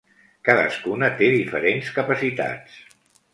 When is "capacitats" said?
1.99-2.81